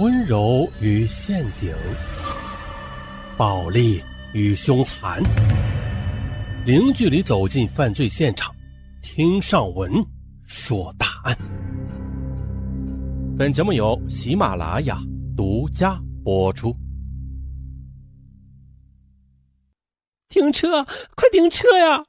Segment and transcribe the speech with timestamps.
[0.00, 1.74] 温柔与陷阱，
[3.36, 5.22] 暴力与凶残，
[6.64, 8.50] 零距离走进犯罪现场，
[9.02, 9.92] 听上文
[10.46, 11.36] 说大案。
[13.38, 14.98] 本节目由喜马拉雅
[15.36, 16.74] 独家播出。
[20.30, 20.82] 停车！
[21.14, 22.06] 快停车呀！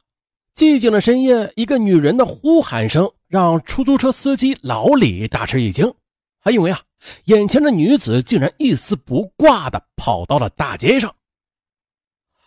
[0.56, 5.94] 寂静的深夜，一个女人的呼喊声让出租车司机老李大吃一惊，
[6.40, 6.80] 还以为啊。
[7.26, 11.14] 眼前的女子竟然一丝不挂的跑到了大街上。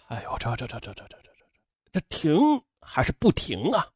[0.09, 1.30] 哎呦，这这这这这这这
[1.92, 2.38] 这这停
[2.80, 3.87] 还是不停啊？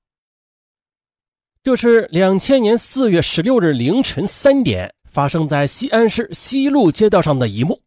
[1.62, 7.80] 这是两千年四月十六日凌晨三点发生在西安市西路街道上的一幕。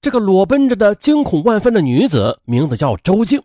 [0.00, 3.42] 这个裸奔着的惊恐万分的女子名字叫周静，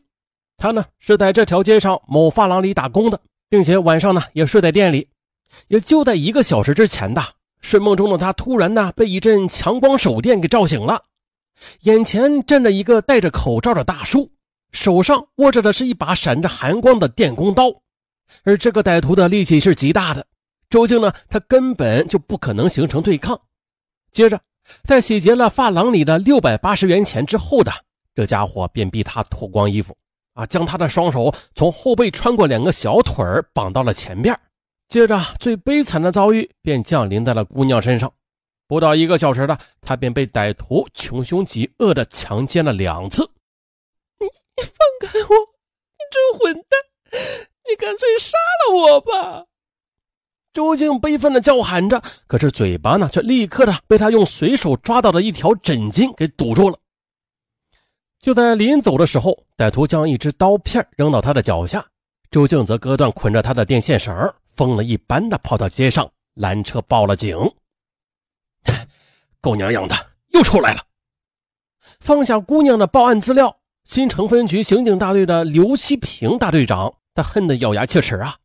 [0.57, 3.19] 她呢是在这条街上某发廊里打工的，
[3.49, 5.07] 并且晚上呢也睡在店里。
[5.67, 7.21] 也就在一个小时之前的。
[7.61, 11.03] 睡梦中的他突然呢被一阵强光手电给照醒了，
[11.81, 14.31] 眼前站着一个戴着口罩的大叔，
[14.71, 17.71] 手上握着的是一把闪着寒光的电工刀，
[18.43, 20.25] 而这个歹徒的力气是极大的，
[20.69, 23.39] 周静呢他根本就不可能形成对抗。
[24.11, 24.39] 接着，
[24.83, 27.71] 在洗劫了发廊里的六百八十元钱之后的
[28.15, 29.95] 这家伙便逼他脱光衣服，
[30.33, 34.37] 啊，将他的双手从后背穿过两个小腿绑到了前边。
[34.91, 38.11] 接着，最悲惨的遭遇便降临在了姑娘身上。
[38.67, 43.23] 不到一个小时的，她便被歹徒穷凶极恶的强奸了两次。
[44.19, 45.35] 你你放开我！
[45.95, 47.17] 你这混蛋！
[47.69, 49.45] 你干脆杀了我吧！
[50.51, 56.77] 周静悲愤的叫喊着，可是嘴巴呢，却立刻的被他用随手抓到的一条枕巾给堵住了。
[58.19, 61.87] 就在临走的时候，歹徒将一只刀片扔到他的脚下，
[62.29, 64.13] 周静则割断捆着他的电线绳。
[64.55, 67.37] 疯了一般的跑到街上拦车报了警，
[69.39, 69.95] 狗娘养的
[70.29, 70.83] 又出来了！
[71.99, 78.37] 放下姑娘的报案资料，新城分局刑警大队的刘希平大队长，他恨得咬牙切齿啊！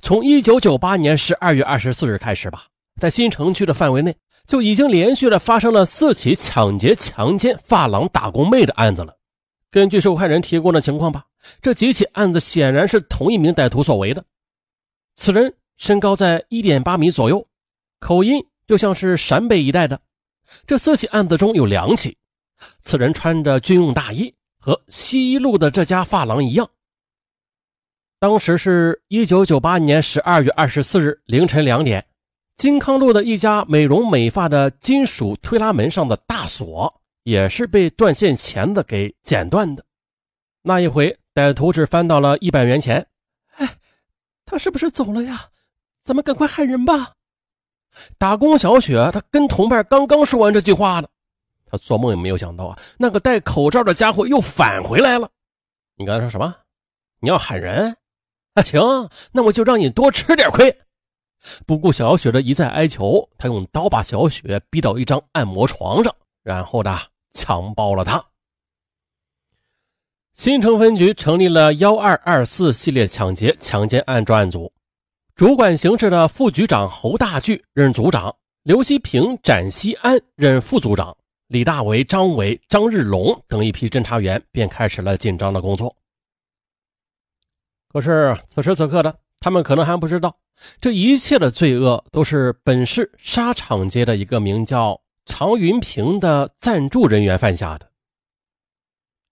[0.00, 2.66] 从一九九八年十二月二十四日开始吧，
[3.00, 9.16] 在新城区的范围内就已经连续的发生了四起抢劫、强奸发廊打工妹的案子了。
[9.70, 11.26] 根据受害人提供的情况吧，
[11.60, 14.24] 这几起案子显然是同一名歹徒所为的。
[15.16, 17.46] 此人身高在一点八米左右，
[17.98, 20.00] 口音就像是陕北一带的。
[20.66, 22.16] 这四起案子中有两起，
[22.80, 26.68] 此人穿着军用大衣，和西一路的这家发廊一样。
[28.20, 32.06] 当时是一九九八年十二月二十四日凌晨两点，
[32.56, 39.84] 金康路的一家美容美发的金属推拉门上的大锁也是被断线钳子给剪断的。
[40.62, 43.06] 那一回，歹徒只翻到了一百元钱。
[44.46, 45.50] 他是不是走了呀？
[46.02, 47.12] 咱们赶快喊人吧！
[48.16, 51.08] 打工小雪，她跟同伴刚刚说完这句话呢，
[51.66, 55.28] 她做梦也没有想到啊，那个戴口罩的家伙又返回来了。
[55.96, 56.54] 你刚才说什么？
[57.18, 57.96] 你要喊人？
[58.54, 58.80] 啊，行，
[59.32, 60.78] 那我就让你多吃点亏。
[61.66, 66.98] 不顾小雪的一再哀求，他用刀把小雪逼到一张按摩床上，然后呢，
[67.32, 68.24] 强暴了她。
[70.36, 74.70] 新城分局成立了幺二二四系列抢劫强奸案专案组，
[75.34, 85.96] 主管刑事的副局长侯大巨任组长，刘希平、展西安任副组长，李大为、张伟、张日龙等一批侦查员便开始了紧张的工作。
[87.88, 90.36] 可是此时此刻的他们可能还不知道，
[90.82, 97.90] 这一切的罪恶都是本市沙场街的一个名叫常云平的暂住人员犯下的。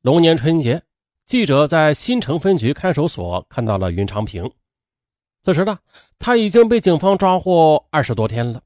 [0.00, 0.82] 龙年春节。
[1.26, 4.52] 记者在新城分局看守所看到了云长平。
[5.42, 5.78] 此时呢，
[6.18, 8.62] 他已经被警方抓获二十多天了。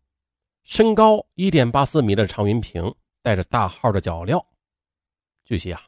[0.65, 2.93] 身高一点八四米的常云平，
[3.23, 4.45] 带着大号的脚镣。
[5.45, 5.81] 据悉啊，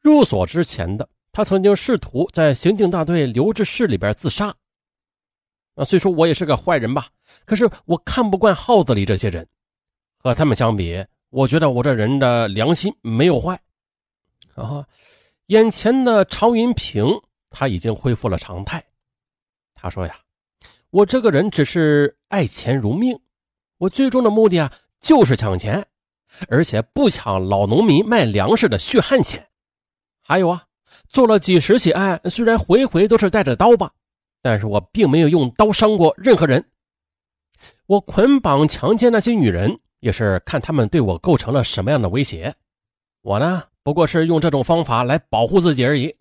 [0.00, 4.54] 入所之前的他曾经试图在刑警大队留置室里边自杀。
[5.74, 7.10] 啊，虽说我也是个坏人吧，
[7.44, 9.46] 可是我看不惯号子里这些人。
[10.18, 13.60] 和他们相比，我觉得我这人的良心没有坏。
[14.54, 14.86] 然啊。
[15.46, 17.20] 眼前的常云平，
[17.50, 18.84] 他已经恢复了常态。
[19.74, 20.18] 他说：“呀，
[20.90, 23.16] 我这个人只是爱钱如命，
[23.78, 25.86] 我最终的目的啊，就是抢钱，
[26.48, 29.48] 而且不抢老农民卖粮食的血汗钱。
[30.20, 30.64] 还有啊，
[31.06, 33.92] 做了几十起案，虽然回回都是带着刀吧，
[34.42, 36.68] 但是我并没有用刀伤过任何人。
[37.86, 42.56] 我捆绑强奸那些女人，也是看他们对我构成了什么样的威胁。
[43.22, 46.12] 我呢？”不过是用这种方法来保护自己而已。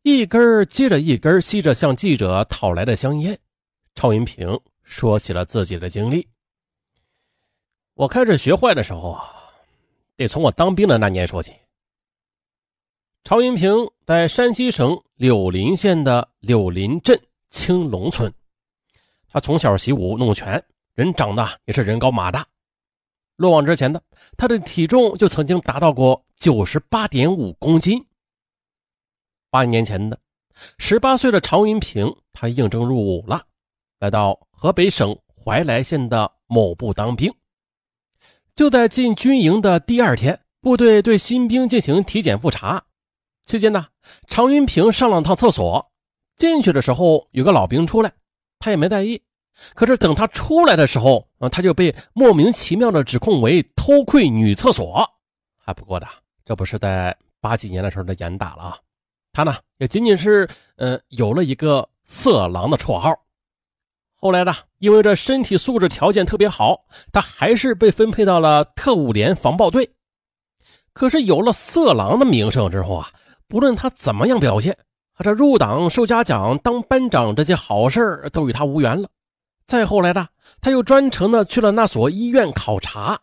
[0.00, 3.38] 一根接着一根吸着向记者讨来的香烟，
[3.94, 6.26] 赵云平说起了自己的经历。
[7.92, 9.30] 我开始学坏的时候啊，
[10.16, 11.52] 得从我当兵的那年说起。
[13.22, 13.70] 常云平
[14.06, 17.20] 在山西省柳林县的柳林镇
[17.50, 18.32] 青龙村，
[19.28, 20.64] 他从小习武弄拳，
[20.94, 22.46] 人长得也是人高马大。
[23.40, 24.02] 落网之前的
[24.36, 28.04] 他的体重就曾经达到过九十八点五公斤。
[29.48, 30.20] 八年前的
[30.76, 33.46] 十八岁的常云平，他应征入伍了，
[33.98, 37.32] 来到河北省怀来县的某部当兵。
[38.54, 42.84] 就在进军营的第二天，部队对新兵进行体检复查。
[43.46, 43.86] 期间呢，
[44.26, 45.90] 常云平上了趟厕所，
[46.36, 48.12] 进去的时候有个老兵出来，
[48.58, 49.22] 他也没在意。
[49.74, 55.08] 可是等他出来的时候，啊，他就被莫名其妙的指控为偷窥女厕所。
[55.56, 56.06] 还不过的，
[56.44, 58.78] 这不是在八几年的时候的严打了啊。
[59.32, 63.14] 他呢，也仅仅是呃有了一个色狼的绰号。
[64.14, 66.78] 后来呢，因为这身体素质条件特别好，
[67.12, 69.88] 他还是被分配到了特务连防暴队。
[70.92, 73.10] 可是有了色狼的名声之后啊。
[73.48, 74.78] 不论他怎么样表现，
[75.12, 79.08] 他这入党、受嘉奖、当班长这些好事都与他无缘了。
[79.70, 80.28] 再后来的，
[80.60, 83.20] 他又专程的去了那所医院考察，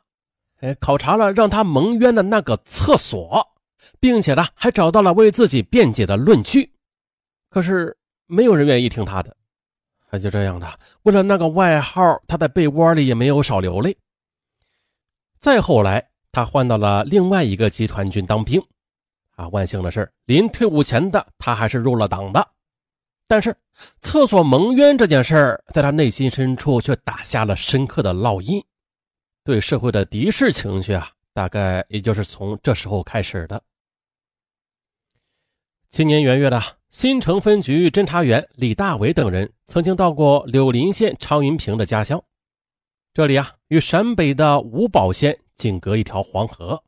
[0.61, 3.45] 哎，考察了让他蒙冤的那个厕所，
[3.99, 6.71] 并且呢，还找到了为自己辩解的论据。
[7.49, 7.97] 可是
[8.27, 9.35] 没有人愿意听他的。
[10.09, 13.97] 他就这样的，为了那个外号，他在被窝里也没有少流泪。
[15.39, 18.63] 再后来，他换到了另外一个集团军当兵。
[19.35, 22.47] 啊，万幸的是，临退伍前的他还是入了党的。
[23.27, 23.55] 但是，
[24.01, 28.63] 厕所蒙冤这件事儿，在他内心深处却打下了深刻的烙印。
[29.43, 33.61] 对社会的敌视情绪啊，大概也就是从这时候开始的。
[35.89, 42.23] 今年元月的新城分局侦查员李大伟等人曾经到过柳林县常云平的家乡，
[43.13, 46.81] 这里啊，与陕北的五宝县仅隔一条黄河。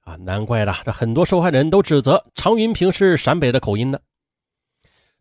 [0.00, 3.98] 啊，难怪了，这很多受害人都指责常云平是陕北的口音呢。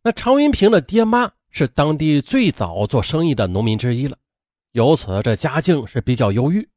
[0.04, 4.18] 那常云平的爹妈是当地最早做生意的农民之一了，
[4.72, 6.68] 由此这家境是比较优裕。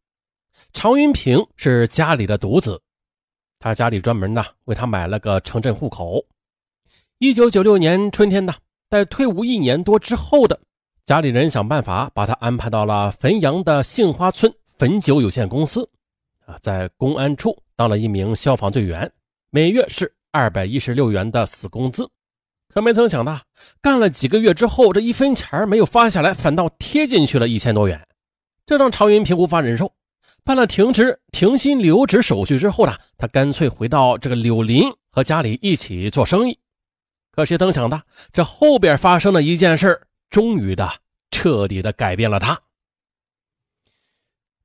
[0.75, 2.83] 常云平是家里的独子，
[3.59, 6.27] 他家里专门呢为他买了个城镇户口。
[7.19, 8.55] 一九九六年春天呢，
[8.91, 10.61] 在退伍一年多之后的
[11.07, 15.89] 家里人想办法把他安排到了汾阳的杏花村汾酒有限公司，
[16.45, 17.57] 啊，在公安处。
[17.77, 19.11] 当了一名消防队员，
[19.51, 22.09] 每月是二百一十六元的死工资，
[22.75, 23.43] 可没曾想的，
[23.81, 28.05] 干了几个月之后，这一分钱没有发下来，反倒贴进去了一千多元，
[28.67, 29.93] 这让常云平无法忍受。
[30.43, 36.59] 办了停职、停薪留职手续之后呢，他干脆回到这个柳林和家里一起做生意。
[37.31, 40.91] 可谁曾想的，这后边发生的一件事终于的
[41.31, 42.61] 彻底的改变了他。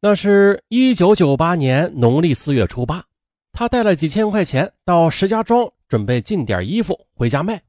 [0.01, 3.05] 那是一九九八年农历四月初八，
[3.51, 7.61] 他带了几千块钱到石家庄，准备进点衣服回家卖。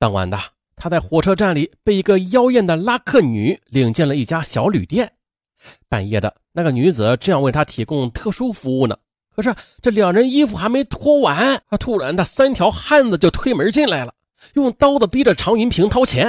[0.00, 0.40] 当晚的，
[0.76, 5.12] 他在火车站里被一个妖艳的拉客女领进了一家小旅店。
[5.90, 8.96] 半夜的，那个女子正要为他提供特殊服务呢。
[9.36, 14.14] 可是这两人衣服还没脱完，啊，突然的三条汉子就推门进来了，
[14.54, 16.28] 用刀子逼着常云平掏钱。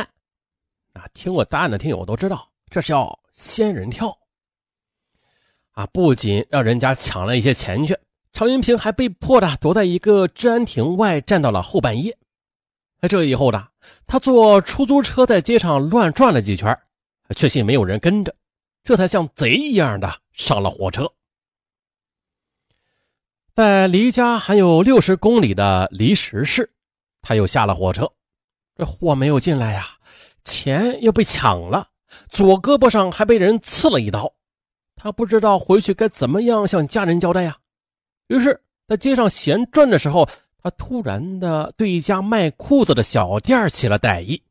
[0.91, 4.17] 啊，听过答案的听友都知道，这是叫仙人跳。
[5.71, 7.97] 啊，不仅让人家抢了一些钱去，
[8.33, 12.17] 常云平还被迫的躲在一个治安亭外，站到了后半夜。
[13.01, 13.67] 在这以后的
[14.05, 16.77] 他坐出租车在街上乱转了几圈，
[17.35, 18.33] 确信没有人跟着，
[18.83, 21.11] 这才像贼一样的上了火车。
[23.55, 26.71] 在离家还有六十公里的离石市，
[27.23, 28.09] 他又下了火车。
[28.75, 29.87] 这货没有进来呀，
[30.43, 31.87] 钱又被抢了，
[32.29, 34.31] 左胳膊上还被人刺了一刀。
[34.95, 37.57] 他不知道回去该怎么样向家人交代呀，
[38.27, 40.29] 于是，在街上闲转的时候，
[40.63, 44.41] 他突然的对一家卖裤子的小店起了歹意。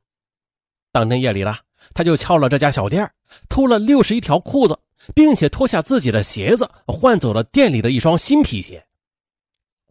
[0.92, 1.58] 当天夜里了，
[1.94, 3.08] 他就撬了这家小店，
[3.48, 4.78] 偷了六十一条裤子，
[5.14, 8.84] 并且脱下自己的鞋子，换走了店里的一双新皮鞋。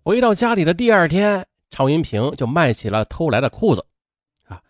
[0.04, 3.86] 回到家里的第二天，常云平就卖起了偷来的裤子。
[4.48, 4.62] 啊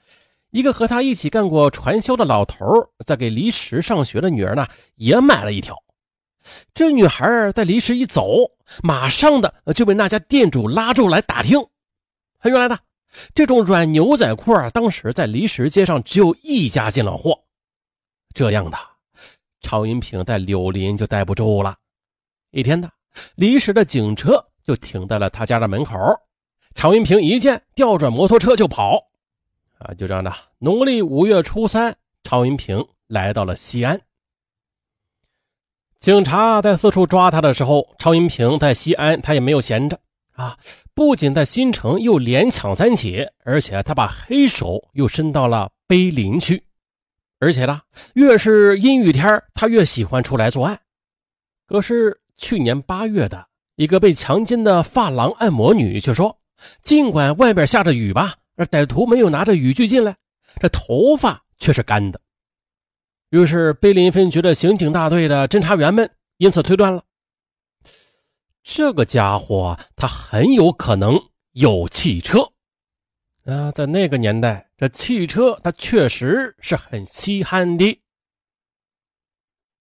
[0.52, 2.66] 一个和他一起干过传销的老头
[3.06, 5.76] 在给离石上学的女儿呢，也买了一条。
[6.74, 8.52] 这女孩在离石一走，
[8.84, 11.60] 马上的就被那家店主拉住来打听。
[12.44, 12.78] 原来呢，
[13.34, 17.38] 这种软牛仔裤啊，当时在离石街上只有一家进了货。
[18.34, 18.78] 这样的，
[19.62, 21.76] 常云平在柳林就待不住了。
[22.52, 22.90] 一天的，
[23.36, 25.98] 离石的警车就停在了他家的门口。
[26.76, 29.10] 常云平一见，调转摩托车就跑。
[29.80, 30.34] 啊，就这样的。
[30.60, 34.00] 农历五月初三，常云平来到了西安。
[36.00, 40.00] 警察在四处抓他的时候，常云平在西安他也没有闲着
[40.32, 40.58] 啊，
[40.94, 46.64] 不仅在新城又连抢三起，而且他把黑手又伸到了碑林区，
[47.40, 47.82] 而且呢，
[48.14, 50.80] 越是阴雨天，他越喜欢出来作案。
[51.68, 56.40] 可是去年八月的一个被强奸的发廊按摩女却说，
[56.82, 60.16] 尽管外边下着雨吧，而歹徒没有拿着雨具进来，
[60.62, 62.22] 这头发却是干的。
[63.30, 67.04] 于是，碑林分局的刑警大队的侦查员们因此推断了，
[68.64, 71.20] 这个家伙他很有可能
[71.52, 72.40] 有汽车。
[73.46, 78.02] 啊，在那个年代，这汽车它确实是很稀罕的。